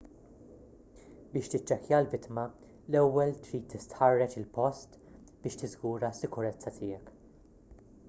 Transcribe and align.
biex 1.33 1.49
tiċċekkja 1.55 1.99
l-vittma 2.05 2.47
l-ewwel 2.71 3.35
trid 3.49 3.69
tistħarreġ 3.75 4.37
il-post 4.43 5.01
biex 5.45 5.63
tiżgura 5.65 6.15
s-sikurezza 6.17 6.79
tiegħek 6.81 7.19